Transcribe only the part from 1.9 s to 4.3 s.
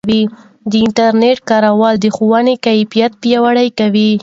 د ښوونې کیفیت پیاوړی کوي.